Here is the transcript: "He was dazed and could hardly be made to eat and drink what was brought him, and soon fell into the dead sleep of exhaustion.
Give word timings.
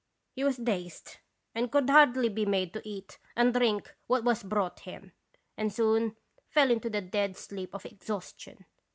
"He 0.31 0.43
was 0.43 0.57
dazed 0.57 1.17
and 1.53 1.71
could 1.71 1.87
hardly 1.87 2.27
be 2.27 2.43
made 2.43 2.73
to 2.73 2.81
eat 2.83 3.19
and 3.35 3.53
drink 3.53 3.93
what 4.07 4.23
was 4.23 4.41
brought 4.41 4.79
him, 4.79 5.11
and 5.55 5.71
soon 5.71 6.15
fell 6.49 6.71
into 6.71 6.89
the 6.89 7.01
dead 7.01 7.37
sleep 7.37 7.75
of 7.75 7.85
exhaustion. 7.85 8.65